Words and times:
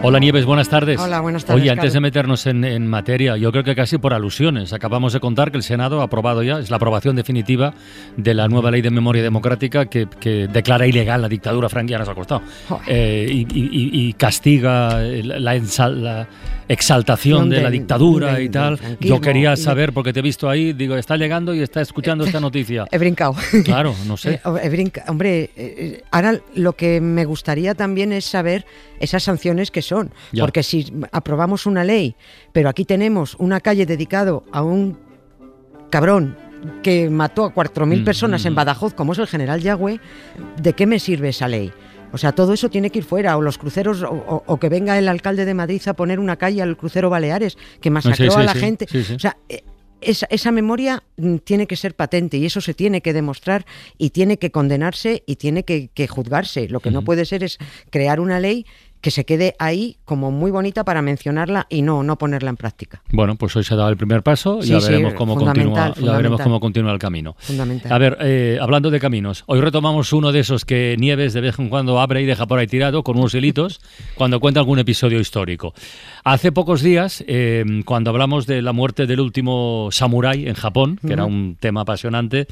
Hola 0.00 0.20
Nieves, 0.20 0.44
buenas 0.44 0.68
tardes. 0.68 1.00
Hola, 1.00 1.20
buenas 1.20 1.44
tardes. 1.44 1.60
Oye, 1.60 1.70
antes 1.70 1.92
de 1.92 2.00
meternos 2.00 2.46
en, 2.46 2.86
materia, 2.86 3.36
yo 3.36 3.50
creo 3.50 3.64
que 3.64 3.74
casi 3.74 3.98
por 3.98 4.14
alusiones, 4.14 4.72
acabamos 4.72 5.12
de 5.12 5.18
contar 5.18 5.50
que 5.50 5.56
el 5.56 5.64
Senado 5.64 6.00
ha 6.00 6.04
aprobado 6.04 6.44
ya, 6.44 6.60
es 6.60 6.70
la 6.70 6.76
aprobación 6.76 7.16
definitiva 7.16 7.74
de 8.16 8.32
la 8.32 8.46
nueva 8.46 8.70
ley 8.70 8.80
de 8.80 8.90
memoria 8.90 9.24
democrática 9.24 9.86
que, 9.86 10.06
declara 10.52 10.86
ilegal 10.86 11.20
la 11.20 11.28
dictadura 11.28 11.68
franquista, 11.68 11.98
nos 11.98 12.08
ha 12.08 12.14
costado, 12.14 12.42
eh, 12.86 13.26
y, 13.28 14.12
castiga 14.12 15.00
la, 15.00 16.28
exaltación 16.68 17.48
de 17.48 17.62
la 17.62 17.70
dictadura 17.70 18.40
y 18.40 18.48
tal. 18.48 18.78
Yo 19.00 19.20
quería 19.20 19.56
saber, 19.56 19.92
porque 19.92 20.12
te 20.12 20.20
he 20.20 20.22
visto 20.22 20.48
ahí, 20.48 20.72
digo, 20.72 20.96
está 20.96 21.16
llegando 21.16 21.54
y 21.54 21.60
está 21.60 21.80
escuchando 21.80 22.24
esta 22.24 22.40
noticia. 22.40 22.86
He 22.92 22.98
brincado. 22.98 23.34
Claro, 23.64 23.94
no 24.06 24.16
sé. 24.16 24.40
He 24.62 24.68
brincado. 24.68 25.10
Hombre, 25.10 25.50
eh, 25.56 26.02
ahora 26.10 26.40
lo 26.54 26.74
que 26.74 27.00
me 27.00 27.24
gustaría 27.24 27.74
también 27.74 28.12
es 28.12 28.24
saber 28.24 28.66
esas 29.00 29.22
sanciones 29.22 29.70
que 29.70 29.82
son. 29.82 30.12
Porque 30.38 30.62
si 30.62 30.92
aprobamos 31.12 31.66
una 31.66 31.84
ley, 31.84 32.14
pero 32.52 32.68
aquí 32.68 32.84
tenemos 32.84 33.34
una 33.38 33.60
calle 33.60 33.86
dedicado 33.86 34.44
a 34.52 34.62
un 34.62 34.98
cabrón 35.90 36.36
que 36.82 37.08
mató 37.08 37.44
a 37.44 37.54
4.000 37.54 38.00
mm, 38.00 38.04
personas 38.04 38.44
en 38.44 38.52
mm. 38.52 38.56
Badajoz, 38.56 38.94
como 38.94 39.12
es 39.12 39.18
el 39.18 39.26
general 39.26 39.60
Yagüe, 39.60 40.00
¿de 40.60 40.72
qué 40.72 40.86
me 40.86 40.98
sirve 40.98 41.28
esa 41.28 41.48
ley? 41.48 41.72
O 42.12 42.18
sea, 42.18 42.32
todo 42.32 42.52
eso 42.52 42.68
tiene 42.68 42.90
que 42.90 43.00
ir 43.00 43.04
fuera, 43.04 43.36
o 43.36 43.42
los 43.42 43.58
cruceros, 43.58 44.04
o, 44.04 44.58
que 44.58 44.68
venga 44.68 44.98
el 44.98 45.08
alcalde 45.08 45.44
de 45.44 45.54
Madrid 45.54 45.82
a 45.86 45.94
poner 45.94 46.20
una 46.20 46.36
calle 46.36 46.62
al 46.62 46.76
crucero 46.76 47.10
Baleares, 47.10 47.56
que 47.80 47.90
masacró 47.90 48.36
a 48.36 48.42
la 48.42 48.54
gente. 48.54 48.86
O 49.14 49.18
sea, 49.18 49.36
eh, 49.48 49.62
esa, 50.00 50.52
memoria 50.52 51.02
mm, 51.16 51.36
tiene 51.38 51.66
que 51.66 51.76
ser 51.76 51.94
patente 51.94 52.36
y 52.36 52.46
eso 52.46 52.60
se 52.60 52.74
tiene 52.74 53.00
que 53.00 53.12
demostrar 53.12 53.66
y 53.96 54.10
tiene 54.10 54.38
que 54.38 54.50
condenarse 54.50 55.22
y 55.26 55.36
tiene 55.36 55.64
que, 55.64 56.08
juzgarse. 56.08 56.68
Lo 56.68 56.80
que 56.80 56.90
no 56.90 57.02
puede 57.02 57.24
ser 57.24 57.42
es 57.42 57.58
crear 57.90 58.20
una 58.20 58.38
ley 58.40 58.66
que 59.00 59.10
se 59.10 59.24
quede 59.24 59.54
ahí 59.58 59.96
como 60.04 60.30
muy 60.30 60.50
bonita 60.50 60.84
para 60.84 61.02
mencionarla 61.02 61.66
y 61.68 61.82
no, 61.82 62.02
no 62.02 62.18
ponerla 62.18 62.50
en 62.50 62.56
práctica. 62.56 63.02
Bueno, 63.12 63.36
pues 63.36 63.54
hoy 63.56 63.64
se 63.64 63.74
ha 63.74 63.76
dado 63.76 63.90
el 63.90 63.96
primer 63.96 64.22
paso 64.22 64.60
y 64.62 64.66
ya, 64.66 64.78
veremos 64.78 65.14
cómo 65.14 65.36
continúa, 65.36 65.94
veremos 65.96 66.40
cómo 66.40 66.60
continúa 66.60 66.92
el 66.92 66.98
camino. 66.98 67.36
A 67.88 67.98
ver, 67.98 68.18
eh, 68.20 68.58
hablando 68.60 68.90
de 68.90 68.98
caminos, 68.98 69.44
hoy 69.46 69.60
retomamos 69.60 70.12
uno 70.12 70.32
de 70.32 70.40
esos 70.40 70.64
que 70.64 70.96
Nieves 70.98 71.32
de 71.32 71.40
vez 71.40 71.58
en 71.58 71.68
cuando 71.68 72.00
abre 72.00 72.22
y 72.22 72.26
deja 72.26 72.46
por 72.46 72.58
ahí 72.58 72.66
tirado 72.66 73.02
con 73.02 73.18
unos 73.18 73.34
hilitos 73.34 73.80
cuando 74.14 74.40
cuenta 74.40 74.60
algún 74.60 74.78
episodio 74.78 75.20
histórico. 75.20 75.74
Hace 76.24 76.50
pocos 76.50 76.82
días, 76.82 77.24
eh, 77.26 77.64
cuando 77.84 78.10
hablamos 78.10 78.46
de 78.46 78.62
la 78.62 78.72
muerte 78.72 79.06
del 79.06 79.20
último 79.20 79.88
samurái 79.92 80.48
en 80.48 80.54
Japón, 80.54 80.98
que 81.06 81.12
era 81.12 81.24
un 81.24 81.56
tema 81.58 81.82
apasionante, 81.82 82.46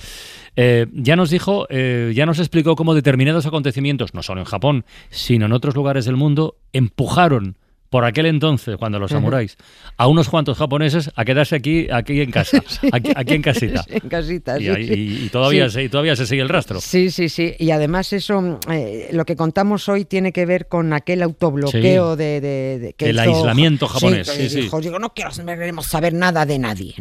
eh, 0.55 0.87
ya 0.93 1.17
nos 1.17 1.31
dijo, 1.31 1.67
ya 1.69 2.25
nos 2.25 2.39
explicó 2.39 2.77
cómo 2.77 2.95
determinados 2.95 3.47
acontecimientos, 3.47 4.15
no 4.15 4.23
solo 4.23 4.41
en 4.41 4.47
Japón, 4.47 4.85
sino 5.11 5.47
en 5.47 5.53
otros 5.53 5.75
lugares 5.75 6.05
del 6.05 6.17
mundo, 6.17 6.36
empujaron 6.73 7.56
por 7.91 8.05
aquel 8.05 8.27
entonces, 8.27 8.77
cuando 8.77 8.98
los 8.98 9.11
samuráis, 9.11 9.56
a 9.97 10.06
unos 10.09 10.29
cuantos 10.29 10.59
japoneses 10.59 11.11
a 11.15 11.25
quedarse 11.25 11.56
aquí, 11.56 11.87
aquí 11.91 12.20
en 12.20 12.31
casa, 12.31 12.59
aquí, 12.93 13.34
en 13.34 13.43
casita. 13.43 13.84
en 13.89 14.09
casita, 14.09 14.59
y, 14.61 15.25
y, 15.25 15.28
todavía, 15.31 15.70
se, 15.70 15.89
todavía 15.89 16.17
se 16.17 16.27
sigue 16.27 16.43
el 16.43 16.48
rastro. 16.48 16.81
Sí, 16.81 17.11
sí, 17.11 17.28
sí. 17.28 17.55
Y 17.59 17.70
además 17.70 18.12
eso, 18.12 18.59
eh, 18.71 19.09
lo 19.12 19.25
que 19.25 19.37
contamos 19.37 19.88
hoy 19.88 20.05
tiene 20.05 20.33
que 20.33 20.47
ver 20.47 20.66
con 20.69 20.93
aquel 20.93 21.22
autobloqueo 21.22 22.16
de, 22.16 22.94
que 22.97 23.11
El 23.11 23.19
aislamiento 23.19 23.87
japonés. 23.87 24.27
Sí, 24.27 24.49
sí, 24.49 24.61
dijo, 24.62 24.81
digo, 24.81 24.99
no 24.99 25.15
queremos 25.15 25.87
saber 25.87 26.12
nada 26.12 26.44
de 26.44 26.59
nadie. 26.59 26.94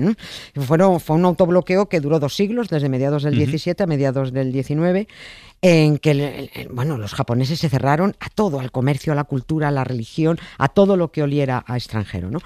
Fueron, 0.55 0.99
fue 0.99 1.15
un 1.15 1.25
autobloqueo 1.25 1.89
que 1.89 1.99
duró 1.99 2.19
dos 2.19 2.35
siglos, 2.35 2.69
desde 2.69 2.89
mediados 2.89 3.23
del 3.23 3.35
17 3.35 3.83
a 3.83 3.87
mediados 3.87 4.31
del 4.31 4.51
19 4.51 5.07
en 5.67 5.97
que 5.97 6.67
bueno, 6.69 6.95
los 6.99 7.15
japoneses 7.15 7.59
se 7.59 7.69
cerraron 7.69 8.15
a 8.19 8.29
todo, 8.29 8.59
al 8.59 8.71
comercio, 8.71 9.13
a 9.13 9.15
la 9.15 9.23
cultura, 9.23 9.69
a 9.69 9.71
la 9.71 9.83
religión, 9.83 10.37
a 10.59 10.67
todo 10.67 10.95
lo 10.95 11.11
que 11.11 11.23
oliera 11.23 11.65
a 11.65 11.75
extranjero. 11.75 12.29
¿no? 12.29 12.39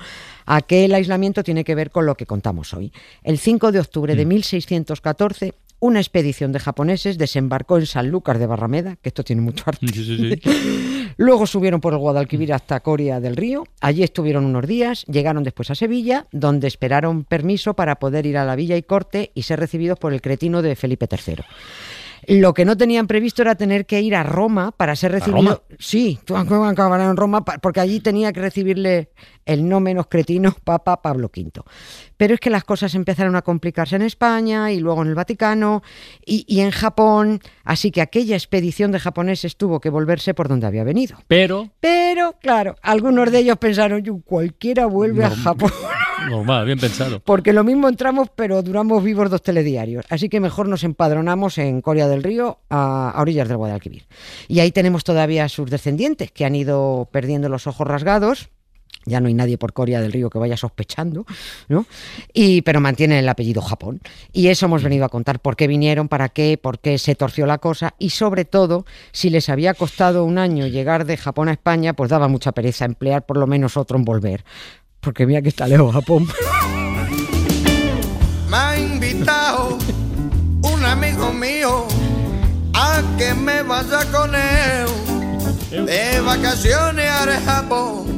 Aquel 0.46 0.94
aislamiento 0.94 1.44
tiene 1.44 1.66
que 1.66 1.75
ver 1.75 1.91
con 1.91 2.06
lo 2.06 2.16
que 2.16 2.25
contamos 2.25 2.74
hoy. 2.74 2.94
El 3.22 3.38
5 3.38 3.74
de 3.74 3.81
octubre 3.81 4.16
de 4.16 4.25
1614, 4.25 5.47
mm. 5.47 5.52
una 5.81 6.00
expedición 6.00 6.53
de 6.53 6.59
japoneses 6.59 7.18
desembarcó 7.18 7.78
en 7.78 7.88
San 7.88 8.08
Lucas 8.08 8.40
de 8.40 8.47
Barrameda, 8.47 8.96
que 8.96 9.09
esto 9.09 9.25
tiene 9.25 9.41
mucho 9.41 9.66
arte. 9.68 9.85
Luego 11.18 11.46
subieron 11.46 11.81
por 11.81 11.91
el 11.91 12.00
Guadalquivir 12.00 12.53
hasta 12.53 12.79
Coria 12.79 13.19
del 13.19 13.35
Río. 13.35 13.66
Allí 13.81 14.02
estuvieron 14.02 14.46
unos 14.46 14.66
días, 14.66 15.03
llegaron 15.08 15.44
después 15.44 15.69
a 15.72 15.75
Sevilla, 15.75 16.28
donde 16.31 16.69
esperaron 16.69 17.25
permiso 17.25 17.74
para 17.74 18.00
poder 18.00 18.25
ir 18.25 18.38
a 18.38 18.46
la 18.46 18.56
villa 18.56 18.78
y 18.78 18.84
corte 18.84 19.31
y 19.35 19.41
ser 19.41 19.59
recibidos 19.59 20.00
por 20.00 20.13
el 20.13 20.22
cretino 20.22 20.62
de 20.62 20.78
Felipe 20.78 21.09
III. 21.12 21.44
Lo 22.28 22.53
que 22.53 22.66
no 22.66 22.78
tenían 22.78 23.07
previsto 23.07 23.41
era 23.41 23.56
tener 23.56 23.85
que 23.85 24.02
ir 24.02 24.16
a 24.16 24.24
Roma 24.24 24.72
para 24.72 24.96
ser 24.96 25.12
recibido. 25.12 25.63
Sí, 25.80 26.19
acabarán 26.35 27.12
en 27.12 27.18
Roma 27.18 27.44
porque 27.44 27.80
allí 27.80 28.00
tenía 28.00 28.34
que 28.34 28.41
recibirle 28.41 29.09
el 29.46 29.68
no 29.68 29.80
menos 29.80 30.07
cretino 30.07 30.56
Papa 30.63 31.02
Pablo 31.02 31.31
V. 31.35 31.52
Pero 32.18 32.34
es 32.34 32.40
que 32.40 32.50
las 32.50 32.63
cosas 32.63 32.94
empezaron 32.96 33.35
a 33.35 33.41
complicarse 33.41 33.96
en 33.96 34.03
España 34.03 34.72
y 34.72 34.79
luego 34.79 35.02
en 35.02 35.09
el 35.09 35.16
Vaticano 35.16 35.81
y, 36.25 36.59
en 36.59 36.72
Japón, 36.72 37.40
así 37.63 37.91
que 37.91 38.02
aquella 38.02 38.35
expedición 38.35 38.91
de 38.91 39.00
japoneses 39.00 39.58
tuvo 39.58 39.79
que 39.79 39.90
volverse 39.90 40.34
por 40.34 40.47
donde 40.47 40.68
había 40.68 40.84
venido. 40.84 41.18
Pero. 41.28 41.69
Pero, 41.79 42.35
claro, 42.41 42.75
algunos 42.81 43.31
de 43.31 43.40
ellos 43.40 43.58
pensaron, 43.58 44.03
cualquiera 44.25 44.85
vuelve 44.85 45.24
a 45.24 45.29
Japón. 45.29 45.72
Bien 46.66 46.80
pensado. 46.80 47.19
Porque 47.19 47.53
lo 47.53 47.63
mismo 47.63 47.88
entramos, 47.90 48.30
pero 48.35 48.62
duramos 48.62 49.03
vivos 49.03 49.30
dos 49.30 49.41
telediarios. 49.41 50.06
Así 50.09 50.30
que 50.30 50.40
mejor 50.40 50.68
nos 50.68 50.84
empadronamos 50.84 51.57
en 51.57 51.81
Corea 51.81 52.07
del 52.07 52.24
Río, 52.24 52.59
a, 52.69 53.12
a 53.12 53.22
orillas 53.22 53.47
del 53.47 53.57
Guadalquivir. 53.57 54.06
Y 54.47 54.59
ahí 54.59 54.72
tenemos 54.72 55.03
todavía 55.03 55.46
a 55.46 55.50
sus 55.50 55.69
descendientes, 55.69 56.31
que 56.31 56.46
han 56.46 56.56
ido 56.56 57.09
perdiendo 57.12 57.50
los 57.50 57.68
ojos 57.68 57.88
rasgados 57.88 58.50
ya 59.06 59.19
no 59.19 59.28
hay 59.28 59.34
nadie 59.34 59.58
por 59.58 59.74
Corea 59.74 60.02
del 60.02 60.12
Río 60.12 60.29
que 60.29 60.38
vaya 60.38 60.58
sospechando, 60.58 61.25
¿no? 61.68 61.85
Y, 62.34 62.62
pero 62.62 62.79
mantienen 62.79 63.18
el 63.18 63.29
apellido 63.29 63.62
Japón. 63.62 64.02
Y 64.34 64.47
eso 64.47 64.66
hemos 64.66 64.84
venido 64.84 65.06
a 65.06 65.09
contar, 65.09 65.40
por 65.40 65.56
qué 65.56 65.68
vinieron, 65.68 66.08
para 66.08 66.29
qué, 66.29 66.58
por 66.58 66.79
qué 66.79 66.97
se 66.97 67.16
torció 67.16 67.46
la 67.46 67.58
cosa 67.58 67.96
y 67.97 68.12
sobre 68.12 68.46
todo, 68.46 68.85
si 69.12 69.29
les 69.29 69.50
había 69.50 69.74
costado 69.74 70.25
un 70.25 70.38
año 70.38 70.68
llegar 70.68 71.06
de 71.06 71.18
Japón 71.18 71.50
a 71.50 71.53
España, 71.53 71.94
pues 71.94 72.09
daba 72.09 72.28
mucha 72.28 72.52
pereza 72.52 72.85
emplear 72.85 73.25
por 73.25 73.38
lo 73.38 73.47
menos 73.47 73.78
otro 73.78 73.97
en 73.97 74.06
volver. 74.06 74.44
Porque 75.02 75.26
mira 75.26 75.42
que 75.42 75.50
está 75.50 75.68
lejos 75.68 75.94
Japón. 75.94 76.28
Me 78.50 78.58
ha 78.58 78.80
invitado 78.80 79.78
un 80.62 80.86
amigo 80.86 81.32
mío 81.34 81.86
a 82.74 83.02
que 83.18 83.34
me 83.34 83.64
vaya 83.64 84.06
con 84.12 84.34
él 84.36 85.86
de 85.86 86.20
vacaciones 86.22 87.09
a 87.09 87.42
Japón 87.42 88.09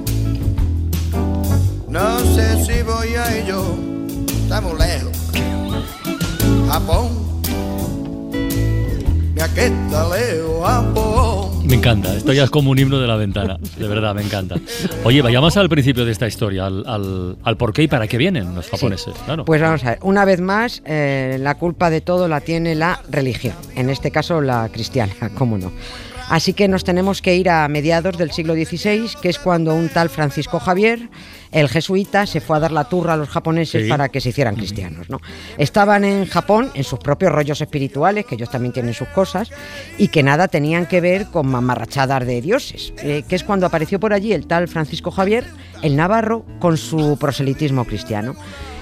no 1.91 2.19
sé 2.19 2.65
si 2.65 2.83
voy 2.83 3.15
a 3.15 3.37
ello, 3.37 3.61
estamos 4.43 4.79
lejos. 4.79 5.11
Japón, 6.69 7.09
lejos, 9.35 10.65
Japón. 10.65 11.50
Me 11.63 11.75
encanta, 11.75 12.15
esto 12.15 12.33
ya 12.33 12.43
es 12.43 12.49
como 12.49 12.71
un 12.71 12.79
himno 12.79 12.99
de 12.99 13.07
la 13.07 13.15
ventana, 13.15 13.57
de 13.77 13.87
verdad, 13.87 14.15
me 14.15 14.21
encanta. 14.21 14.55
Oye, 15.03 15.21
vayamos 15.21 15.55
al 15.57 15.69
principio 15.69 16.05
de 16.05 16.11
esta 16.11 16.27
historia, 16.27 16.65
al, 16.65 17.57
por 17.57 17.73
qué 17.73 17.83
y 17.83 17.87
para 17.87 18.07
qué 18.07 18.17
vienen 18.17 18.55
los 18.55 18.69
japoneses. 18.69 19.13
Claro. 19.25 19.45
Pues 19.45 19.61
vamos 19.61 19.83
a 19.83 19.91
ver, 19.91 19.99
una 20.01 20.25
vez 20.25 20.41
más, 20.41 20.81
eh, 20.85 21.37
la 21.39 21.55
culpa 21.55 21.89
de 21.89 22.01
todo 22.01 22.27
la 22.27 22.41
tiene 22.41 22.75
la 22.75 23.01
religión, 23.09 23.55
en 23.75 23.89
este 23.89 24.11
caso 24.11 24.41
la 24.41 24.69
cristiana, 24.69 25.13
cómo 25.37 25.57
no. 25.57 25.71
Así 26.31 26.53
que 26.53 26.69
nos 26.69 26.85
tenemos 26.85 27.21
que 27.21 27.35
ir 27.35 27.49
a 27.49 27.67
mediados 27.67 28.17
del 28.17 28.31
siglo 28.31 28.53
XVI, 28.53 29.09
que 29.21 29.27
es 29.27 29.37
cuando 29.37 29.75
un 29.75 29.89
tal 29.89 30.07
Francisco 30.09 30.61
Javier 30.61 31.09
el 31.51 31.67
jesuita 31.67 32.25
se 32.25 32.39
fue 32.39 32.55
a 32.55 32.61
dar 32.61 32.71
la 32.71 32.85
turra 32.85 33.13
a 33.13 33.17
los 33.17 33.27
japoneses 33.27 33.89
para 33.89 34.07
que 34.07 34.21
se 34.21 34.29
hicieran 34.29 34.55
cristianos. 34.55 35.09
¿no? 35.09 35.19
Estaban 35.57 36.05
en 36.05 36.25
Japón 36.25 36.71
en 36.73 36.85
sus 36.85 36.99
propios 36.99 37.33
rollos 37.33 37.59
espirituales, 37.59 38.25
que 38.25 38.35
ellos 38.35 38.49
también 38.49 38.71
tienen 38.71 38.93
sus 38.93 39.09
cosas, 39.09 39.51
y 39.97 40.07
que 40.07 40.23
nada 40.23 40.47
tenían 40.47 40.85
que 40.85 41.01
ver 41.01 41.27
con 41.27 41.47
mamarrachadas 41.47 42.25
de 42.25 42.41
dioses, 42.41 42.93
eh, 43.03 43.23
que 43.27 43.35
es 43.35 43.43
cuando 43.43 43.65
apareció 43.65 43.99
por 43.99 44.13
allí 44.13 44.31
el 44.31 44.47
tal 44.47 44.69
Francisco 44.69 45.11
Javier, 45.11 45.45
el 45.81 45.97
navarro, 45.97 46.45
con 46.59 46.77
su 46.77 47.17
proselitismo 47.19 47.83
cristiano. 47.83 48.35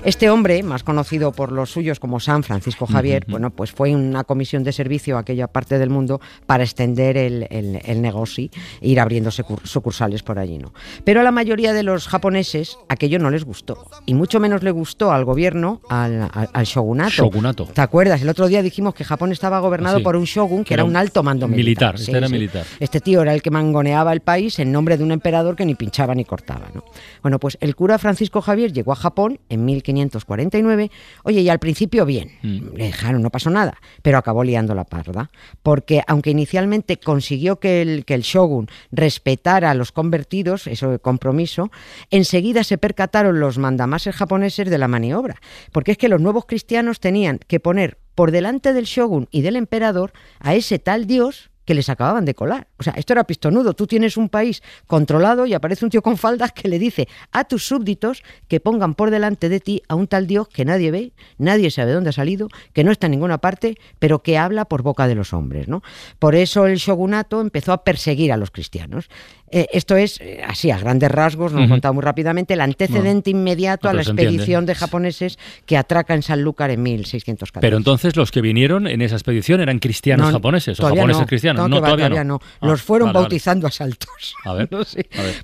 Este 0.05 0.29
hombre, 0.29 0.63
más 0.63 0.83
conocido 0.83 1.33
por 1.33 1.51
los 1.51 1.71
suyos 1.71 1.99
como 1.99 2.21
San 2.21 2.43
Francisco 2.43 2.85
Javier, 2.87 3.25
bueno, 3.27 3.49
pues 3.49 3.71
fue 3.71 3.93
una 3.93 4.23
comisión 4.23 4.63
de 4.63 4.71
servicio 4.71 5.17
a 5.17 5.21
aquella 5.21 5.47
parte 5.47 5.77
del 5.77 5.89
mundo 5.89 6.21
para 6.45 6.63
extender 6.63 7.17
el, 7.17 8.01
negocio 8.01 8.49
e 8.81 8.87
ir 8.87 8.99
abriendo 9.01 9.29
sucursales 9.29 10.23
por 10.23 10.39
allí, 10.39 10.57
¿no? 10.57 10.73
Pero 11.03 11.21
la 11.21 11.31
mayoría 11.31 11.73
de 11.73 11.83
los 11.83 12.07
japoneses 12.07 12.77
aquello 12.87 13.19
no 13.19 13.29
les 13.29 13.43
gustó. 13.43 13.85
Y 14.05 14.13
mucho 14.13 14.39
menos 14.39 14.63
le 14.63 14.71
gustó 14.71 15.11
al 15.11 15.25
gobierno, 15.25 15.81
al, 15.89 16.29
shogunato. 16.63 17.11
Shogunato. 17.11 17.65
¿Te 17.65 17.81
acuerdas? 17.81 18.21
El 18.21 18.29
otro 18.29 18.47
día 18.47 18.61
dijimos 18.61 18.95
que 18.95 19.03
Japón 19.03 19.33
estaba 19.33 19.59
gobernado 19.59 20.01
por 20.01 20.15
un 20.15 20.23
shogun 20.23 20.63
que 20.63 20.75
era, 20.75 20.85
un 20.85 20.95
alto 20.95 21.23
mando 21.23 21.47
militar. 21.47 21.95
Militar, 21.95 21.95
este 21.95 22.17
era 22.17 22.29
militar. 22.29 22.65
Este 22.79 23.01
tío 23.01 23.21
era 23.21 23.33
el 23.33 23.41
que 23.41 23.51
mangoneaba 23.51 24.13
el 24.13 24.21
país 24.21 24.59
en 24.59 24.71
nombre 24.71 24.97
de 24.97 25.03
un 25.03 25.11
emperador 25.11 25.57
que 25.57 25.65
ni 25.65 25.75
pinchaba 25.75 26.15
ni 26.15 26.23
cortaba. 26.23 26.67
¿no? 26.73 26.85
Bueno, 27.21 27.37
pues 27.37 27.57
el 27.59 27.75
cura 27.75 27.97
Francisco 27.99 28.41
Javier 28.41 28.71
llegó 28.71 28.93
a 28.93 28.95
Japón 28.95 29.39
en 29.49 29.65
1549. 29.93 30.91
Oye, 31.23 31.41
y 31.41 31.49
al 31.49 31.59
principio 31.59 32.05
bien, 32.05 32.31
mm. 32.41 32.75
le 32.75 32.85
dejaron, 32.85 33.21
no 33.21 33.29
pasó 33.29 33.49
nada, 33.49 33.77
pero 34.01 34.17
acabó 34.17 34.43
liando 34.43 34.75
la 34.75 34.85
parda. 34.85 35.31
Porque 35.63 36.01
aunque 36.07 36.31
inicialmente 36.31 36.97
consiguió 36.97 37.59
que 37.59 37.81
el, 37.81 38.05
que 38.05 38.13
el 38.13 38.21
shogun 38.21 38.67
respetara 38.91 39.71
a 39.71 39.75
los 39.75 39.91
convertidos, 39.91 40.67
eso 40.67 40.91
de 40.91 40.99
compromiso, 40.99 41.71
enseguida 42.09 42.63
se 42.63 42.77
percataron 42.77 43.39
los 43.39 43.57
mandamases 43.57 44.15
japoneses 44.15 44.69
de 44.69 44.77
la 44.77 44.87
maniobra. 44.87 45.41
Porque 45.71 45.91
es 45.91 45.97
que 45.97 46.09
los 46.09 46.21
nuevos 46.21 46.45
cristianos 46.45 46.99
tenían 46.99 47.39
que 47.47 47.59
poner 47.59 47.97
por 48.15 48.31
delante 48.31 48.73
del 48.73 48.83
shogun 48.83 49.29
y 49.31 49.41
del 49.43 49.55
emperador 49.55 50.11
a 50.39 50.53
ese 50.53 50.77
tal 50.77 51.07
dios 51.07 51.48
que 51.69 51.75
les 51.75 51.87
acababan 51.87 52.25
de 52.25 52.33
colar. 52.33 52.67
O 52.79 52.83
sea, 52.83 52.93
esto 52.93 53.13
era 53.13 53.25
pistonudo. 53.25 53.75
Tú 53.75 53.85
tienes 53.85 54.17
un 54.17 54.27
país 54.27 54.63
controlado 54.87 55.45
y 55.45 55.53
aparece 55.53 55.85
un 55.85 55.91
tío 55.91 56.01
con 56.01 56.17
faldas 56.17 56.51
que 56.51 56.67
le 56.67 56.79
dice 56.79 57.07
a 57.31 57.43
tus 57.43 57.63
súbditos 57.67 58.23
que 58.47 58.59
pongan 58.59 58.95
por 58.95 59.11
delante 59.11 59.49
de 59.49 59.59
ti 59.59 59.83
a 59.87 59.93
un 59.93 60.07
tal 60.07 60.25
Dios 60.25 60.47
que 60.47 60.65
nadie 60.65 60.89
ve, 60.89 61.13
nadie 61.37 61.69
sabe 61.69 61.91
dónde 61.91 62.09
ha 62.09 62.13
salido, 62.13 62.47
que 62.73 62.83
no 62.83 62.91
está 62.91 63.05
en 63.05 63.11
ninguna 63.11 63.37
parte, 63.37 63.77
pero 63.99 64.23
que 64.23 64.35
habla 64.35 64.65
por 64.65 64.81
boca 64.81 65.07
de 65.07 65.13
los 65.13 65.31
hombres. 65.31 65.67
¿no? 65.67 65.83
Por 66.17 66.33
eso 66.33 66.65
el 66.65 66.77
shogunato 66.77 67.39
empezó 67.39 67.71
a 67.71 67.83
perseguir 67.83 68.33
a 68.33 68.37
los 68.37 68.49
cristianos. 68.49 69.07
Eh, 69.51 69.67
esto 69.71 69.95
es, 69.95 70.19
eh, 70.21 70.41
así 70.45 70.71
a 70.71 70.77
grandes 70.77 71.09
rasgos, 71.11 71.51
nos 71.51 71.65
he 71.65 71.69
contado 71.69 71.93
muy 71.93 72.03
rápidamente, 72.03 72.53
el 72.53 72.61
antecedente 72.61 73.29
inmediato 73.29 73.89
a 73.89 73.93
la 73.93 74.01
expedición 74.01 74.65
de 74.65 74.75
japoneses 74.75 75.39
que 75.65 75.77
atraca 75.77 76.13
en 76.13 76.23
Sanlúcar 76.23 76.71
en 76.71 76.83
1614. 76.83 77.61
Pero 77.61 77.77
entonces 77.77 78.15
los 78.15 78.31
que 78.31 78.41
vinieron 78.41 78.87
en 78.87 79.01
esa 79.01 79.15
expedición 79.15 79.61
eran 79.61 79.79
cristianos 79.79 80.31
japoneses 80.31 80.79
o 80.79 80.87
japoneses 80.87 81.25
cristianos. 81.25 81.69
No, 81.69 81.81
todavía, 81.81 82.23
no. 82.23 82.39
Ah, 82.61 82.67
los 82.67 82.81
fueron 82.81 83.13
bautizando 83.13 83.67
a 83.67 83.71
saltos. 83.71 84.35
A 84.45 84.53
ver, 84.53 84.69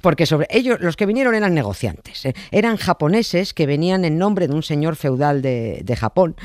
Porque 0.02 0.26
sobre 0.26 0.48
ellos, 0.50 0.80
los 0.82 0.96
que 0.96 1.06
vinieron 1.06 1.36
eran 1.36 1.54
negociantes. 1.54 2.26
¿eh? 2.26 2.36
Eran 2.52 2.78
japoneses 2.78 3.54
que 3.54 3.66
venían 3.66 4.06
en 4.06 4.18
nombre 4.18 4.48
de 4.48 4.54
un 4.54 4.64
señor 4.64 4.96
feudal 4.96 5.42
de, 5.42 5.96
Japón. 5.96 6.36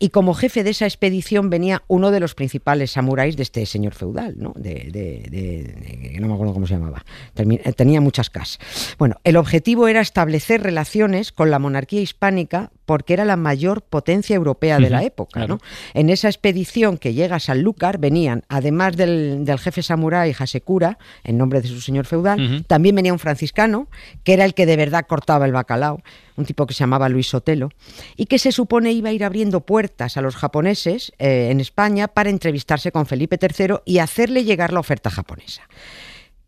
Y 0.00 0.08
como 0.08 0.34
jefe 0.34 0.64
de 0.64 0.70
esa 0.70 0.84
expedición 0.84 1.48
venía 1.48 1.84
uno 1.86 2.10
de 2.10 2.18
los 2.18 2.34
principales 2.34 2.90
samuráis 2.90 3.36
de 3.36 3.44
este 3.44 3.64
señor 3.66 3.94
feudal, 3.94 4.34
¿no? 4.36 4.52
de 4.56 6.18
no 6.20 6.28
me 6.28 6.34
acuerdo 6.34 6.52
cómo 6.52 6.66
se 6.66 6.74
llamaba. 6.74 7.04
Eh, 7.36 7.72
tenía 7.72 8.00
muchas 8.00 8.30
casas. 8.30 8.58
Bueno, 8.98 9.16
el 9.24 9.36
objetivo 9.36 9.88
era 9.88 10.00
establecer 10.00 10.62
relaciones 10.62 11.32
con 11.32 11.50
la 11.50 11.58
monarquía 11.58 12.00
hispánica 12.00 12.70
porque 12.86 13.14
era 13.14 13.24
la 13.24 13.36
mayor 13.36 13.82
potencia 13.82 14.36
europea 14.36 14.78
de 14.78 14.88
la 14.88 15.02
época. 15.02 15.46
En 15.92 16.08
esa 16.08 16.28
expedición 16.28 16.98
que 16.98 17.12
llega 17.14 17.36
a 17.36 17.40
Sanlúcar 17.40 17.98
venían, 17.98 18.44
además 18.48 18.96
del, 18.96 19.44
jefe 19.58 19.82
samurái 19.82 20.34
Hasekura, 20.38 20.98
en 21.24 21.36
nombre 21.36 21.60
de 21.60 21.68
su 21.68 21.80
señor 21.80 22.06
feudal, 22.06 22.64
también 22.68 22.94
venía 22.94 23.12
un 23.12 23.18
franciscano, 23.18 23.88
que 24.22 24.34
era 24.34 24.44
el 24.44 24.54
que 24.54 24.66
de 24.66 24.76
verdad 24.76 25.06
cortaba 25.08 25.46
el 25.46 25.52
bacalao, 25.52 26.00
un 26.36 26.44
tipo 26.44 26.66
que 26.66 26.74
se 26.74 26.80
llamaba 26.80 27.08
Luis 27.08 27.28
Sotelo, 27.28 27.70
y 28.16 28.26
que 28.26 28.38
se 28.38 28.52
supone 28.52 28.92
iba 28.92 29.10
a 29.10 29.12
ir 29.12 29.24
abriendo 29.24 29.60
puertas 29.60 30.16
a 30.16 30.20
los 30.20 30.36
japoneses 30.36 31.12
eh, 31.18 31.48
en 31.50 31.60
España 31.60 32.08
para 32.08 32.30
entrevistarse 32.30 32.92
con 32.92 33.06
Felipe 33.06 33.38
III 33.40 33.76
y 33.84 33.98
hacerle 33.98 34.44
llegar 34.44 34.72
la 34.72 34.80
oferta 34.80 35.10
japonesa. 35.10 35.62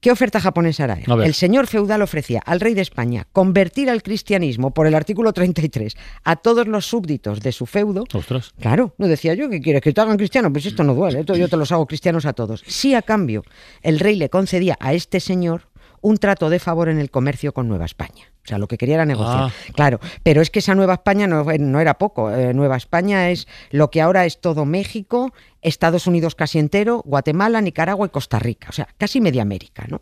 ¿Qué 0.00 0.12
oferta 0.12 0.40
japonesa 0.40 0.84
era? 0.84 0.98
El 1.24 1.34
señor 1.34 1.66
feudal 1.66 2.02
ofrecía 2.02 2.40
al 2.46 2.60
rey 2.60 2.74
de 2.74 2.82
España 2.82 3.26
convertir 3.32 3.90
al 3.90 4.02
cristianismo 4.02 4.72
por 4.72 4.86
el 4.86 4.94
artículo 4.94 5.32
33 5.32 5.96
a 6.22 6.36
todos 6.36 6.68
los 6.68 6.86
súbditos 6.86 7.40
de 7.40 7.50
su 7.50 7.66
feudo. 7.66 8.04
Ostras. 8.12 8.52
Claro, 8.60 8.94
no 8.98 9.08
decía 9.08 9.34
yo 9.34 9.50
que 9.50 9.60
quieres 9.60 9.82
que 9.82 9.92
te 9.92 10.00
hagan 10.00 10.16
cristiano, 10.16 10.52
pues 10.52 10.66
esto 10.66 10.84
no 10.84 10.94
duele, 10.94 11.24
yo 11.24 11.48
te 11.48 11.56
los 11.56 11.72
hago 11.72 11.86
cristianos 11.86 12.26
a 12.26 12.32
todos. 12.32 12.62
Sí, 12.66 12.94
a 12.94 13.02
cambio, 13.02 13.42
el 13.82 13.98
rey 13.98 14.14
le 14.14 14.30
concedía 14.30 14.76
a 14.78 14.92
este 14.92 15.18
señor 15.18 15.68
un 16.00 16.16
trato 16.18 16.48
de 16.48 16.60
favor 16.60 16.88
en 16.88 16.98
el 16.98 17.10
comercio 17.10 17.52
con 17.52 17.68
Nueva 17.68 17.84
España. 17.84 18.32
O 18.48 18.50
sea, 18.50 18.56
lo 18.58 18.66
que 18.66 18.78
quería 18.78 18.94
era 18.94 19.04
negociar. 19.04 19.40
Ah. 19.40 19.52
Claro, 19.74 20.00
pero 20.22 20.40
es 20.40 20.48
que 20.48 20.60
esa 20.60 20.74
Nueva 20.74 20.94
España 20.94 21.26
no, 21.26 21.80
era 21.80 21.98
poco. 21.98 22.32
Eh, 22.32 22.54
Nueva 22.54 22.78
España 22.78 23.28
es 23.28 23.46
lo 23.70 23.90
que 23.90 24.00
ahora 24.00 24.24
es 24.24 24.40
todo 24.40 24.64
México, 24.64 25.34
Estados 25.60 26.06
Unidos 26.06 26.34
casi 26.34 26.58
entero, 26.58 27.02
Guatemala, 27.04 27.60
Nicaragua 27.60 28.06
y 28.06 28.10
Costa 28.10 28.38
Rica. 28.38 28.68
O 28.70 28.72
sea, 28.72 28.88
casi 28.96 29.20
media 29.20 29.42
América, 29.42 29.84
¿no? 29.86 30.00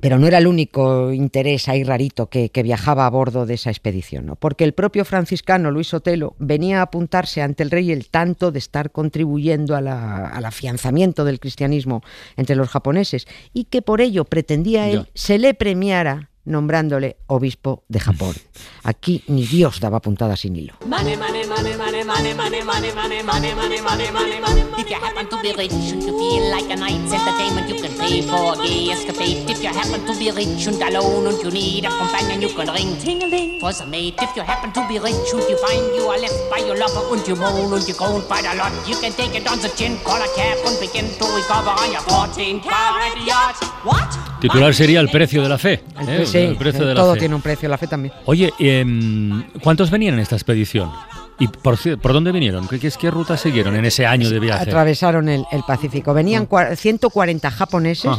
Pero 0.00 0.18
no 0.18 0.26
era 0.28 0.38
el 0.38 0.46
único 0.46 1.12
interés 1.12 1.68
ahí 1.68 1.82
rarito 1.82 2.28
que, 2.28 2.50
viajaba 2.62 3.06
a 3.06 3.10
bordo 3.10 3.46
de 3.46 3.54
esa 3.54 3.70
expedición, 3.70 4.26
¿no? 4.26 4.36
porque 4.36 4.64
el 4.64 4.72
propio 4.74 5.04
franciscano 5.04 5.70
Luis 5.70 5.94
Otelo 5.94 6.34
venía 6.38 6.80
a 6.80 6.82
apuntarse 6.82 7.40
ante 7.40 7.62
el 7.62 7.70
rey 7.70 7.90
el 7.92 8.08
tanto 8.08 8.52
de 8.52 8.58
estar 8.58 8.90
contribuyendo 8.90 9.74
al 9.74 9.88
afianzamiento 9.88 11.24
del 11.24 11.40
cristianismo 11.40 12.02
entre 12.36 12.56
los 12.56 12.68
japoneses 12.68 13.26
y 13.52 13.64
que 13.64 13.80
por 13.80 14.00
ello 14.00 14.24
pretendía 14.24 14.88
él 14.88 15.08
se 15.14 15.38
le 15.38 15.54
premiara 15.54 16.30
nombrándole 16.48 17.18
obispo 17.28 17.84
de 17.88 18.00
Japón. 18.00 18.34
Aquí 18.82 19.22
ni 19.28 19.46
Dios 19.46 19.80
daba 19.80 20.00
puntada 20.00 20.36
sin 20.36 20.56
hilo. 20.56 20.74
If 24.78 24.88
you 24.90 24.96
happen 24.96 25.28
to 25.28 25.36
be 25.42 25.52
rich 25.52 25.72
and 25.92 26.02
you 26.02 26.16
feel 26.16 26.50
like 26.50 26.70
a 26.70 26.76
night's 26.76 27.12
entertainment, 27.12 27.68
you 27.68 27.80
can 27.82 27.92
pay 27.98 28.22
for 28.22 28.54
a 28.54 28.56
gay 28.62 28.90
escapade. 28.90 29.50
If 29.50 29.62
you 29.62 29.68
happen 29.68 30.06
to 30.06 30.14
be 30.18 30.30
rich 30.30 30.66
and 30.66 30.80
alone 30.80 31.26
and 31.26 31.42
you 31.42 31.50
need 31.50 31.84
a 31.84 31.90
companion, 31.90 32.40
you 32.40 32.48
can 32.48 32.72
ring 32.72 32.96
ting-a-ling 32.96 33.60
for 33.60 33.72
some 33.72 33.90
mate. 33.90 34.14
If 34.22 34.36
you 34.36 34.42
happen 34.42 34.72
to 34.72 34.86
be 34.88 34.98
rich 34.98 35.32
and 35.34 35.42
you 35.50 35.58
find 35.58 35.94
you 35.94 36.06
are 36.06 36.18
left 36.18 36.50
by 36.50 36.58
your 36.58 36.76
lover 36.76 37.02
and 37.12 37.26
you 37.26 37.36
moan 37.36 37.72
and 37.74 37.86
you 37.86 37.94
groan 37.94 38.22
quite 38.22 38.46
a 38.46 38.54
lot, 38.56 38.72
you 38.88 38.96
can 38.96 39.12
take 39.12 39.34
it 39.34 39.46
on 39.50 39.58
the 39.58 39.68
chin, 39.76 39.98
call 40.04 40.22
a 40.22 40.28
cab 40.34 40.58
and 40.64 40.78
begin 40.80 41.06
to 41.18 41.24
recover 41.34 41.70
on 41.70 41.92
your 41.92 42.02
14 42.02 42.60
carat 42.60 43.16
yacht. 43.26 43.58
What? 43.84 44.27
Titular 44.40 44.74
sería 44.74 45.00
El 45.00 45.08
precio 45.08 45.42
de 45.42 45.48
la 45.48 45.58
fe. 45.58 45.82
El, 46.00 46.08
¿eh? 46.08 46.26
sí, 46.26 46.38
el 46.38 46.56
precio 46.56 46.86
de 46.86 46.94
todo 46.94 47.08
la 47.08 47.14
fe. 47.14 47.20
tiene 47.20 47.34
un 47.34 47.42
precio, 47.42 47.68
la 47.68 47.78
fe 47.78 47.86
también. 47.86 48.14
Oye, 48.24 48.52
eh, 48.58 48.84
¿cuántos 49.62 49.90
venían 49.90 50.14
en 50.14 50.20
esta 50.20 50.36
expedición? 50.36 50.90
¿Y 51.40 51.46
por, 51.48 51.78
por 52.00 52.12
dónde 52.12 52.32
vinieron? 52.32 52.66
¿Qué, 52.66 52.78
qué, 52.78 53.10
ruta 53.10 53.36
siguieron 53.36 53.76
en 53.76 53.84
ese 53.84 54.06
año 54.06 54.28
de 54.28 54.40
viaje? 54.40 54.62
Atravesaron 54.62 55.28
el, 55.28 55.46
Pacífico. 55.66 56.14
Venían 56.14 56.48
140 56.74 57.46
ah. 57.46 57.50
japoneses 57.50 58.10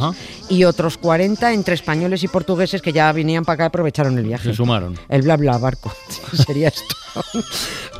y 0.48 0.64
otros 0.64 0.96
40 0.96 1.52
entre 1.52 1.74
españoles 1.74 2.22
y 2.22 2.28
portugueses 2.28 2.80
que 2.80 2.92
ya 2.92 3.10
venían 3.12 3.44
para 3.44 3.54
acá 3.54 3.64
y 3.64 3.66
aprovecharon 3.66 4.16
el 4.18 4.24
viaje. 4.24 4.50
Se 4.50 4.54
sumaron. 4.54 4.98
El 5.08 5.22
bla 5.22 5.36
bla 5.36 5.58
barco. 5.58 5.92
Sería 6.32 6.68
esto. 6.68 6.94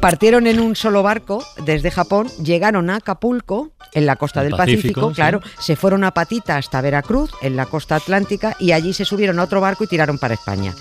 Partieron 0.01 0.47
en 0.47 0.61
un 0.61 0.77
solo 0.77 1.03
barco 1.03 1.45
desde 1.65 1.91
Japón, 1.91 2.29
llegaron 2.43 2.89
a 2.91 2.97
Acapulco, 2.97 3.73
en 3.93 4.07
la 4.07 4.17
costa 4.17 4.43
del 4.43 4.55
Pacífico, 4.55 5.13
claro, 5.13 5.41
se 5.59 5.77
fueron 5.77 6.05
a 6.05 6.13
Patita 6.13 6.57
hasta 6.57 6.81
Veracruz, 6.81 7.31
en 7.43 7.57
la 7.57 7.67
costa 7.67 7.97
atlántica, 7.97 8.57
y 8.59 8.73
allí 8.73 8.93
se 8.93 9.05
subieron 9.05 9.39
a 9.39 9.45
otro 9.45 9.61
barco 9.61 9.85
y 9.85 9.89
tiraron 9.89 10.19
para 10.19 10.35
España. 10.35 10.75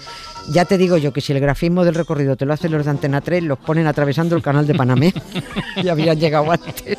Ya 0.52 0.66
te 0.66 0.78
digo 0.78 0.98
yo 0.98 1.14
que 1.14 1.22
si 1.22 1.32
el 1.32 1.40
grafismo 1.40 1.86
del 1.86 1.96
recorrido 1.96 2.36
te 2.36 2.46
lo 2.46 2.54
hacen 2.54 2.72
los 2.72 2.86
de 2.86 2.92
Antena 2.92 3.22
3, 3.22 3.44
los 3.44 3.60
ponen 3.60 3.86
atravesando 3.86 4.36
el 4.36 4.42
canal 4.42 4.66
de 4.66 4.74
Panamé. 4.74 5.14
ya 5.84 5.92
habían 5.92 6.20
llegado 6.20 6.52
antes. 6.52 6.98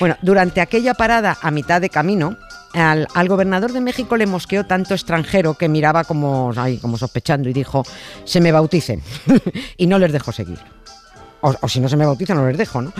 Bueno, 0.00 0.16
durante 0.22 0.60
aquella 0.60 0.94
parada 0.94 1.38
a 1.40 1.50
mitad 1.50 1.80
de 1.80 1.88
camino, 1.88 2.36
al, 2.72 3.28
gobernador 3.28 3.72
de 3.72 3.80
México 3.80 4.16
le 4.16 4.26
mosqueó 4.26 4.64
tanto 4.64 4.94
extranjero 4.94 5.54
que 5.54 5.68
miraba 5.68 6.02
como, 6.02 6.52
como 6.80 6.98
sospechando 6.98 7.48
y 7.48 7.52
dijo, 7.52 7.84
se 8.24 8.40
me 8.40 8.50
bauticen. 8.50 9.02
y 9.76 9.86
no 9.86 9.98
les 9.98 10.12
dejó 10.12 10.32
seguir 10.32 10.58
o, 11.44 11.68
si 11.68 11.78
no 11.80 11.88
se 11.88 11.96
me 11.96 12.06
bautizan, 12.06 12.38
no 12.38 12.48
les 12.48 12.56
dejo, 12.56 12.80
¿no? 12.80 12.92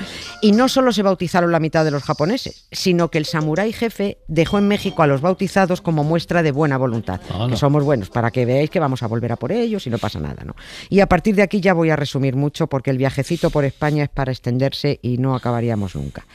Y 0.42 0.52
no 0.52 0.68
solo 0.68 0.92
se 0.92 1.02
bautizaron 1.02 1.50
la 1.50 1.60
mitad 1.60 1.84
de 1.84 1.90
los 1.90 2.02
japoneses, 2.02 2.66
sino 2.70 3.10
que 3.10 3.16
el 3.16 3.24
samurái 3.24 3.72
jefe 3.72 4.18
dejó 4.28 4.58
en 4.58 4.68
México 4.68 5.02
a 5.02 5.06
los 5.06 5.22
bautizados 5.22 5.80
como 5.80 6.04
muestra 6.04 6.42
de 6.42 6.52
buena 6.52 6.76
voluntad, 6.76 7.20
ah, 7.30 7.46
que 7.48 7.56
somos 7.56 7.84
buenos, 7.84 8.10
para 8.10 8.30
que 8.30 8.44
veáis 8.44 8.68
que 8.68 8.80
vamos 8.80 9.02
a 9.02 9.06
volver 9.06 9.32
a 9.32 9.36
por 9.36 9.50
ellos 9.50 9.86
y 9.86 9.90
no 9.90 9.98
pasa 9.98 10.20
nada, 10.20 10.44
¿no? 10.44 10.54
Y 10.90 11.00
a 11.00 11.06
partir 11.06 11.34
de 11.34 11.42
aquí 11.42 11.60
ya 11.60 11.72
voy 11.72 11.88
a 11.88 11.96
resumir 11.96 12.36
mucho 12.36 12.66
porque 12.66 12.90
el 12.90 12.98
viajecito 12.98 13.48
por 13.48 13.64
España 13.64 14.04
es 14.04 14.10
para 14.10 14.30
extenderse 14.30 14.98
y 15.00 15.16
no 15.16 15.34
acabaríamos 15.34 15.94
nunca. 15.94 16.26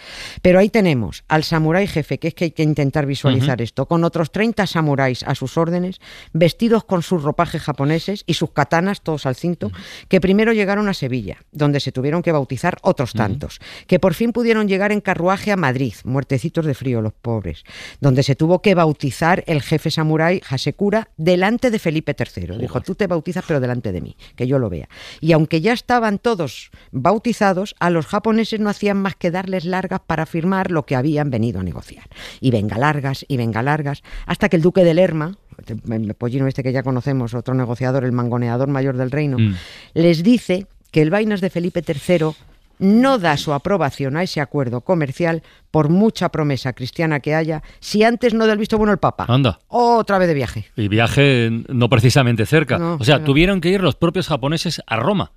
Pero 0.41 0.59
ahí 0.59 0.69
tenemos 0.69 1.23
al 1.27 1.43
samurái 1.43 1.85
jefe, 1.85 2.17
que 2.17 2.29
es 2.29 2.33
que 2.33 2.45
hay 2.45 2.51
que 2.51 2.63
intentar 2.63 3.05
visualizar 3.05 3.61
esto, 3.61 3.85
con 3.85 4.03
otros 4.03 4.31
30 4.31 4.65
samuráis 4.65 5.23
a 5.23 5.35
sus 5.35 5.57
órdenes, 5.57 5.99
vestidos 6.33 6.83
con 6.83 7.03
sus 7.03 7.21
ropajes 7.21 7.61
japoneses 7.61 8.23
y 8.25 8.33
sus 8.33 8.51
katanas 8.51 9.01
todos 9.01 9.27
al 9.27 9.35
cinto, 9.35 9.71
que 10.07 10.19
primero 10.19 10.53
llegaron 10.53 10.89
a 10.89 10.93
Sevilla, 10.93 11.37
donde 11.51 11.79
se 11.79 11.91
tuvieron 11.99 12.21
que 12.21 12.31
bautizar 12.31 12.77
otros 12.81 13.11
tantos, 13.11 13.59
que 13.85 13.99
por 13.99 14.13
fin 14.13 14.31
pudieron 14.31 14.69
llegar 14.69 14.93
en 14.93 15.01
carruaje 15.01 15.51
a 15.51 15.57
Madrid, 15.57 15.93
muertecitos 16.05 16.65
de 16.65 16.73
frío 16.73 17.01
los 17.01 17.11
pobres, 17.11 17.65
donde 17.99 18.23
se 18.23 18.37
tuvo 18.37 18.61
que 18.61 18.73
bautizar 18.73 19.43
el 19.47 19.61
jefe 19.61 19.91
samurái 19.91 20.41
Hasekura 20.49 21.09
delante 21.17 21.71
de 21.71 21.77
Felipe 21.77 22.15
III. 22.17 22.57
Dijo, 22.57 22.79
tú 22.79 22.95
te 22.95 23.05
bautizas 23.05 23.43
pero 23.45 23.59
delante 23.59 23.91
de 23.91 23.99
mí, 23.99 24.15
que 24.37 24.47
yo 24.47 24.59
lo 24.59 24.69
vea. 24.69 24.87
Y 25.19 25.33
aunque 25.33 25.59
ya 25.59 25.73
estaban 25.73 26.19
todos 26.19 26.71
bautizados, 26.93 27.75
a 27.81 27.89
los 27.89 28.05
japoneses 28.05 28.61
no 28.61 28.69
hacían 28.69 29.01
más 29.01 29.17
que 29.17 29.29
darles 29.29 29.65
largas 29.65 29.99
para 29.99 30.25
firmar 30.25 30.71
lo 30.71 30.85
que 30.85 30.95
habían 30.95 31.29
venido 31.29 31.59
a 31.59 31.63
negociar. 31.63 32.07
Y 32.39 32.51
venga 32.51 32.77
largas, 32.77 33.25
y 33.27 33.35
venga 33.35 33.61
largas, 33.61 34.03
hasta 34.25 34.47
que 34.47 34.55
el 34.55 34.61
duque 34.61 34.85
de 34.85 34.93
Lerma, 34.93 35.37
el 35.67 36.13
pollino 36.13 36.47
este 36.47 36.63
que 36.63 36.71
ya 36.71 36.81
conocemos, 36.81 37.33
otro 37.33 37.55
negociador, 37.55 38.05
el 38.05 38.13
mangoneador 38.13 38.69
mayor 38.69 38.95
del 38.95 39.11
reino, 39.11 39.37
mm. 39.37 39.55
les 39.95 40.23
dice 40.23 40.65
que 40.91 41.01
el 41.01 41.09
Vainas 41.09 41.41
de 41.41 41.49
Felipe 41.49 41.83
III 41.85 42.33
no 42.79 43.19
da 43.19 43.37
su 43.37 43.53
aprobación 43.53 44.17
a 44.17 44.23
ese 44.23 44.41
acuerdo 44.41 44.81
comercial 44.81 45.43
por 45.69 45.89
mucha 45.89 46.29
promesa 46.29 46.73
cristiana 46.73 47.19
que 47.19 47.35
haya, 47.35 47.61
si 47.79 48.03
antes 48.03 48.33
no 48.33 48.47
da 48.47 48.53
el 48.53 48.59
visto 48.59 48.77
bueno 48.77 48.93
el 48.93 48.99
Papa. 48.99 49.25
Anda. 49.27 49.59
Otra 49.67 50.17
vez 50.17 50.27
de 50.27 50.33
viaje. 50.33 50.65
Y 50.75 50.87
viaje 50.87 51.49
no 51.67 51.89
precisamente 51.89 52.45
cerca. 52.45 52.77
o 52.77 53.03
sea, 53.03 53.23
tuvieron 53.23 53.61
que 53.61 53.69
ir 53.69 53.81
los 53.81 53.95
propios 53.95 54.27
japoneses 54.27 54.81
a 54.87 54.95
Roma. 54.95 55.33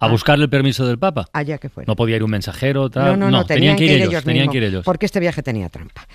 A 0.00 0.06
ah. 0.06 0.10
buscar 0.10 0.38
el 0.38 0.50
permiso 0.50 0.84
del 0.86 0.98
Papa. 0.98 1.28
Allá 1.32 1.56
que 1.56 1.68
fuera. 1.68 1.86
No 1.86 1.94
podía 1.94 2.16
ir 2.16 2.24
un 2.24 2.30
mensajero, 2.30 2.90
tal. 2.90 3.18
No, 3.18 3.30
no, 3.30 3.46
tenían, 3.46 3.76
que 3.76 3.84
ir 3.84 4.02
ellos. 4.02 4.24
tenían 4.24 4.50
que 4.50 4.56
ir 4.58 4.64
ellos. 4.64 4.84
Porque 4.84 5.06
este 5.06 5.20
viaje 5.20 5.42
tenía 5.42 5.68
trampa. 5.68 6.06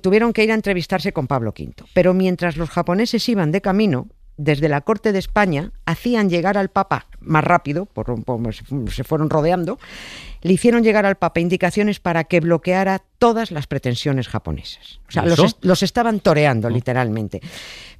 tuvieron 0.00 0.32
que 0.32 0.44
ir 0.44 0.52
a 0.52 0.54
entrevistarse 0.54 1.12
con 1.12 1.26
Pablo 1.26 1.50
V. 1.50 1.74
Pero 1.92 2.14
mientras 2.14 2.56
los 2.56 2.70
japoneses 2.70 3.28
iban 3.28 3.50
de 3.50 3.60
camino, 3.60 4.06
desde 4.36 4.68
la 4.68 4.80
corte 4.80 5.12
de 5.12 5.18
España 5.18 5.72
hacían 5.86 6.30
llegar 6.30 6.56
al 6.58 6.68
Papa 6.68 7.06
más 7.24 7.44
rápido, 7.44 7.86
por, 7.86 8.06
se 8.90 9.04
fueron 9.04 9.30
rodeando, 9.30 9.78
le 10.42 10.52
hicieron 10.52 10.82
llegar 10.82 11.06
al 11.06 11.16
Papa 11.16 11.40
indicaciones 11.40 12.00
para 12.00 12.24
que 12.24 12.40
bloqueara 12.40 13.02
todas 13.18 13.50
las 13.52 13.66
pretensiones 13.66 14.28
japonesas. 14.28 15.00
O 15.08 15.12
sea, 15.12 15.24
los, 15.24 15.82
estaban 15.82 16.20
toreando, 16.20 16.68
literalmente. 16.68 17.40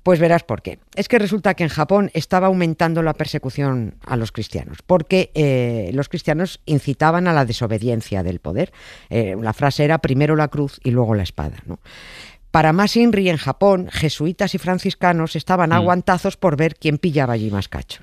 Pues 0.03 0.19
verás 0.19 0.43
por 0.43 0.63
qué. 0.63 0.81
Es 0.97 1.07
que 1.07 1.21
resulta 1.21 1.55
que 1.55 1.63
en 1.63 1.69
Japón 1.69 2.11
estaba 2.13 2.49
aumentando 2.49 3.03
la 3.03 3.15
persecución 3.15 3.95
a 4.05 4.17
los 4.17 4.33
cristianos, 4.33 4.79
porque 4.85 5.31
eh, 5.35 5.91
los 5.95 6.09
cristianos 6.09 6.61
incitaban 6.67 7.29
a 7.29 7.33
la 7.33 7.45
desobediencia 7.45 8.25
del 8.25 8.41
poder. 8.41 8.73
Eh, 9.11 9.37
la 9.41 9.53
frase 9.53 9.85
era 9.85 9.99
primero 9.99 10.35
la 10.35 10.49
cruz 10.49 10.81
y 10.83 10.91
luego 10.91 11.15
la 11.15 11.23
espada. 11.23 11.59
¿no? 11.67 11.79
Para 12.53 12.75
más 12.75 12.99
Inri, 12.99 13.31
en 13.31 13.39
Japón, 13.39 13.89
jesuitas 13.91 14.55
y 14.55 14.59
franciscanos 14.59 15.37
estaban 15.37 15.71
mm. 15.71 15.73
aguantazos 15.73 16.37
por 16.37 16.57
ver 16.57 16.77
quién 16.77 16.99
pillaba 16.99 17.33
allí 17.33 17.51
más 17.51 17.67
cacho. 17.67 18.03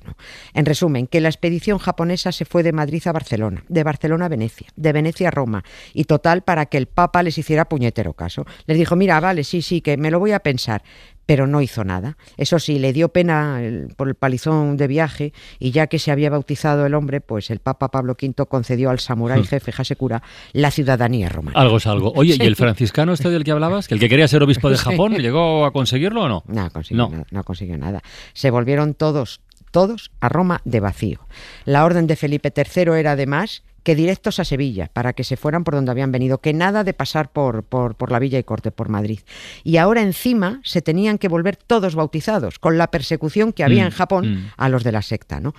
En 0.54 0.66
resumen, 0.66 1.06
que 1.06 1.20
la 1.20 1.28
expedición 1.28 1.78
japonesa 1.78 2.32
se 2.32 2.44
fue 2.44 2.64
de 2.64 2.72
Madrid 2.72 3.00
a 3.06 3.12
Barcelona, 3.12 3.64
de 3.68 3.84
Barcelona 3.84 4.24
a 4.26 4.28
Venecia, 4.28 4.66
de 4.74 4.92
Venecia 4.92 5.28
a 5.28 5.30
Roma, 5.30 5.62
y 5.94 6.04
total 6.04 6.42
para 6.42 6.66
que 6.66 6.78
el 6.78 6.88
Papa 6.88 7.22
les 7.22 7.38
hiciera 7.38 7.68
puñetero 7.68 8.14
caso. 8.14 8.44
Les 8.66 8.76
dijo, 8.76 8.96
mira, 8.96 9.20
vale, 9.20 9.44
sí, 9.44 9.62
sí, 9.62 9.82
que 9.82 9.96
me 9.96 10.10
lo 10.10 10.18
voy 10.18 10.32
a 10.32 10.40
pensar, 10.40 10.82
pero 11.26 11.46
no 11.46 11.60
hizo 11.62 11.84
nada. 11.84 12.16
Eso 12.36 12.58
sí, 12.58 12.78
le 12.78 12.92
dio 12.92 13.10
pena 13.10 13.60
por 13.96 14.08
el 14.08 14.14
palizón 14.14 14.76
de 14.76 14.86
viaje 14.86 15.32
y 15.58 15.70
ya 15.70 15.86
que 15.86 15.98
se 15.98 16.10
había 16.10 16.30
bautizado 16.30 16.86
el 16.86 16.94
hombre, 16.94 17.20
pues 17.20 17.50
el 17.50 17.60
Papa 17.60 17.88
Pablo 17.90 18.16
V 18.20 18.46
concedió 18.46 18.90
al 18.90 18.98
samurái 18.98 19.42
hmm. 19.42 19.44
jefe 19.44 19.72
Hasekura 19.76 20.22
la 20.52 20.70
ciudadanía 20.70 21.28
romana. 21.28 21.58
Algo 21.58 21.76
es 21.76 21.86
algo. 21.86 22.12
Oye, 22.16 22.36
¿y 22.38 22.46
el 22.46 22.56
franciscano 22.56 23.12
este 23.12 23.30
del 23.30 23.44
que 23.44 23.52
hablabas? 23.52 23.86
¿Que 23.88 23.94
el 23.94 24.00
que 24.00 24.08
quería 24.08 24.28
ser 24.28 24.42
obispo 24.42 24.70
de 24.70 24.76
Japón 24.78 25.14
llegó 25.14 25.64
a 25.64 25.72
conseguirlo 25.72 26.24
o 26.24 26.28
no? 26.28 26.44
No, 26.48 26.70
consiguió 26.70 27.08
Nada, 27.08 27.24
no 27.30 27.44
consiguió 27.44 27.78
nada. 27.78 28.02
Se 28.32 28.50
volvieron 28.50 28.94
todos, 28.94 29.40
todos 29.70 30.10
a 30.20 30.28
Roma 30.28 30.60
de 30.64 30.80
vacío. 30.80 31.20
La 31.64 31.84
orden 31.84 32.06
de 32.06 32.16
Felipe 32.16 32.52
III 32.54 32.98
era 32.98 33.12
además 33.12 33.62
que 33.82 33.94
directos 33.94 34.38
a 34.38 34.44
Sevilla, 34.44 34.90
para 34.92 35.12
que 35.12 35.24
se 35.24 35.36
fueran 35.36 35.64
por 35.64 35.74
donde 35.74 35.90
habían 35.90 36.12
venido, 36.12 36.38
que 36.38 36.52
nada 36.52 36.84
de 36.84 36.94
pasar 36.94 37.30
por, 37.30 37.62
por, 37.64 38.10
la 38.10 38.18
Villa 38.18 38.38
y 38.38 38.44
Corte, 38.44 38.70
por 38.70 38.88
Madrid. 38.88 39.20
Y 39.64 39.76
ahora 39.76 40.02
encima 40.02 40.60
se 40.64 40.82
tenían 40.82 41.18
que 41.18 41.28
volver 41.28 41.56
todos 41.56 41.94
bautizados, 41.94 42.58
con 42.58 42.78
la 42.78 42.90
persecución 42.90 43.52
que 43.52 43.64
había 43.64 43.84
mm, 43.84 43.86
en 43.86 43.92
Japón 43.92 44.34
mm. 44.34 44.52
a 44.56 44.68
los 44.68 44.84
de 44.84 44.92
la 44.92 45.02
secta, 45.02 45.40
¿no? 45.40 45.54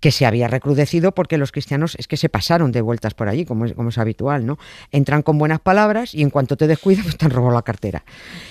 que 0.00 0.12
se 0.12 0.26
había 0.26 0.46
recrudecido 0.46 1.12
porque 1.12 1.38
los 1.38 1.52
cristianos 1.52 1.96
es 1.98 2.06
que 2.06 2.16
se 2.16 2.28
pasaron 2.28 2.70
de 2.70 2.80
vueltas 2.80 3.14
por 3.14 3.28
allí, 3.28 3.44
como 3.44 3.64
es, 3.64 3.72
como 3.72 3.88
es 3.88 3.98
habitual. 3.98 4.46
¿no? 4.46 4.58
Entran 4.92 5.22
con 5.22 5.38
buenas 5.38 5.60
palabras 5.60 6.14
y 6.14 6.22
en 6.22 6.30
cuanto 6.30 6.56
te 6.56 6.66
descuidas, 6.66 7.04
pues 7.04 7.16
te 7.16 7.24
han 7.24 7.30
robado 7.32 7.54
la 7.54 7.62
cartera. 7.62 8.04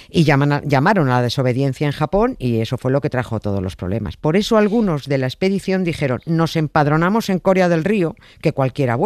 Y 0.10 0.24
llaman 0.24 0.62
llamaron 0.66 1.10
a 1.10 1.16
la 1.16 1.22
desobediencia 1.22 1.86
en 1.88 1.94
Japón 1.94 2.36
y 2.40 2.60
eso 2.60 2.78
fue 2.78 2.92
lo 2.92 3.02
que 3.02 3.10
trajo 3.10 3.40
todos 3.40 3.62
los 3.62 3.76
problemas. 3.76 4.18
Por 4.18 4.36
eso 4.36 4.58
algunos 4.58 5.08
de 5.08 5.18
la 5.18 5.28
expedición 5.28 5.84
dijeron, 5.84 6.22
nos 6.26 6.56
empadronamos 6.56 7.30
en 7.30 7.40
Corea 7.40 7.70
del 7.70 7.84
Río, 7.84 8.16
que 8.42 8.52
cualquiera 8.52 8.96
vuelve. 8.96 9.05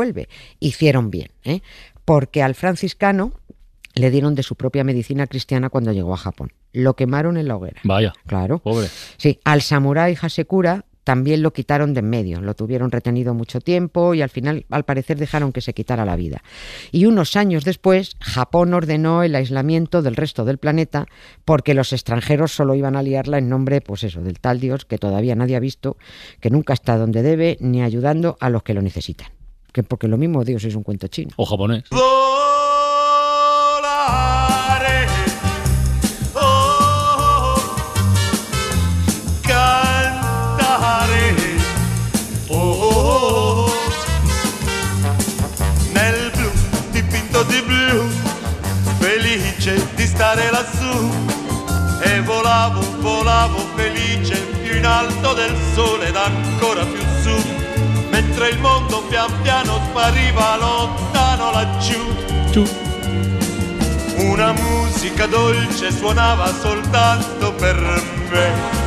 Hicieron 0.60 1.12
bien, 1.12 1.30
¿eh? 1.44 1.62
porque 2.06 2.42
al 2.42 2.56
franciscano 2.56 3.34
le 3.94 4.12
dieron 4.12 4.36
de 4.36 4.44
su 4.44 4.56
propia 4.56 4.84
medicina 4.84 5.28
cristiana 5.28 5.70
cuando 5.70 5.92
llegó 5.92 6.14
a 6.14 6.18
Japón. 6.18 6.52
Lo 6.72 6.96
quemaron 6.96 7.38
en 7.38 7.48
la 7.48 7.56
hoguera. 7.56 7.82
Vaya. 7.84 8.14
Claro. 8.26 8.60
Pobre. 8.60 8.88
Sí, 9.18 9.40
al 9.44 9.62
samurái 9.62 10.18
Hasekura 10.22 10.86
también 11.10 11.42
lo 11.42 11.54
quitaron 11.54 11.96
de 11.96 12.02
en 12.02 12.10
medio, 12.12 12.40
lo 12.40 12.54
tuvieron 12.54 12.92
retenido 12.92 13.34
mucho 13.34 13.62
tiempo 13.62 14.14
y 14.14 14.22
al 14.22 14.30
final 14.30 14.68
al 14.70 14.86
parecer 14.86 15.18
dejaron 15.18 15.52
que 15.52 15.62
se 15.62 15.74
quitara 15.74 16.06
la 16.06 16.16
vida. 16.16 16.44
Y 16.92 17.08
unos 17.08 17.36
años 17.36 17.66
después, 17.66 18.16
Japón 18.20 18.76
ordenó 18.76 19.24
el 19.24 19.34
aislamiento 19.34 20.04
del 20.04 20.16
resto 20.16 20.46
del 20.46 20.60
planeta 20.60 21.08
porque 21.46 21.74
los 21.74 21.94
extranjeros 21.94 22.52
solo 22.52 22.76
iban 22.76 22.96
a 22.96 23.02
liarla 23.02 23.40
en 23.40 23.50
nombre, 23.50 23.82
pues 23.82 24.04
eso, 24.04 24.22
del 24.22 24.40
tal 24.40 24.60
Dios 24.60 24.86
que 24.86 25.00
todavía 25.00 25.34
nadie 25.34 25.56
ha 25.56 25.60
visto, 25.60 25.98
que 26.42 26.52
nunca 26.52 26.74
está 26.74 26.96
donde 26.96 27.24
debe 27.24 27.58
ni 27.60 27.82
ayudando 27.82 28.38
a 28.40 28.52
los 28.52 28.62
que 28.62 28.76
lo 28.76 28.84
necesitan. 28.84 29.39
Que 29.80 29.84
porque 29.84 30.10
lo 30.10 30.18
mismo 30.18 30.44
Dios 30.44 30.62
es 30.66 30.76
un 30.76 30.84
cuento 30.84 31.08
chino. 31.08 31.32
O 31.38 31.46
japonés. 31.46 31.86
stare 50.06 50.52
lassù 50.52 51.10
e 52.02 52.22
volavo, 52.24 52.82
volavo 53.00 53.60
felice 53.76 54.36
più 54.62 54.76
in 54.76 54.86
alto 54.86 55.34
del 55.34 55.56
sole 55.74 56.08
ed 56.08 56.16
ancora 56.18 56.84
più 56.84 57.09
mentre 58.40 58.56
il 58.56 58.62
mondo 58.62 59.04
pian 59.10 59.30
piano 59.42 59.82
spariva 59.90 60.56
lontano 60.56 61.52
laggiù. 61.52 62.00
Giù. 62.52 62.66
Una 64.16 64.54
musica 64.54 65.26
dolce 65.26 65.92
suonava 65.92 66.54
soltanto 66.54 67.54
per 67.54 67.76
me 68.32 68.78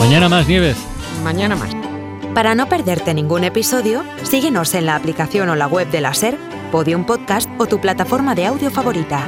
Mañana 0.00 0.28
más 0.28 0.48
nieves. 0.48 0.76
Mañana 1.22 1.54
más. 1.54 1.70
Para 2.34 2.56
no 2.56 2.68
perderte 2.68 3.14
ningún 3.14 3.44
episodio, 3.44 4.02
síguenos 4.22 4.74
en 4.74 4.86
la 4.86 4.96
aplicación 4.96 5.48
o 5.50 5.54
la 5.54 5.68
web 5.68 5.88
de 5.90 6.00
la 6.00 6.14
SER, 6.14 6.36
Podium 6.70 7.04
Podcast 7.04 7.50
o 7.58 7.66
tu 7.66 7.80
plataforma 7.80 8.34
de 8.34 8.46
audio 8.46 8.70
favorita. 8.70 9.26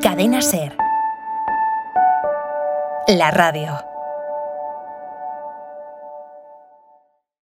Cadena 0.00 0.40
SER. 0.40 0.76
La 3.08 3.32
radio. 3.32 3.89